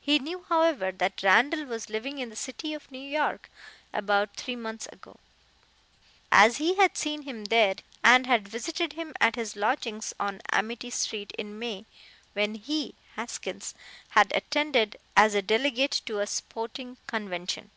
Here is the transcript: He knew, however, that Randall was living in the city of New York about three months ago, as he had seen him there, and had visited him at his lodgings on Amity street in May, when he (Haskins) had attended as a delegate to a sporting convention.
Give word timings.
He 0.00 0.18
knew, 0.18 0.42
however, 0.48 0.90
that 0.90 1.22
Randall 1.22 1.66
was 1.66 1.90
living 1.90 2.16
in 2.16 2.30
the 2.30 2.34
city 2.34 2.72
of 2.72 2.90
New 2.90 2.98
York 2.98 3.50
about 3.92 4.34
three 4.34 4.56
months 4.56 4.86
ago, 4.90 5.20
as 6.32 6.56
he 6.56 6.76
had 6.76 6.96
seen 6.96 7.24
him 7.24 7.44
there, 7.44 7.74
and 8.02 8.26
had 8.26 8.48
visited 8.48 8.94
him 8.94 9.12
at 9.20 9.36
his 9.36 9.54
lodgings 9.54 10.14
on 10.18 10.40
Amity 10.50 10.88
street 10.88 11.32
in 11.36 11.58
May, 11.58 11.84
when 12.32 12.54
he 12.54 12.94
(Haskins) 13.16 13.74
had 14.08 14.32
attended 14.34 14.96
as 15.14 15.34
a 15.34 15.42
delegate 15.42 16.00
to 16.06 16.20
a 16.20 16.26
sporting 16.26 16.96
convention. 17.06 17.70